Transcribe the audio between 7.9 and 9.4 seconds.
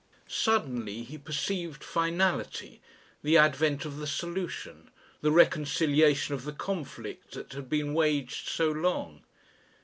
waged so long.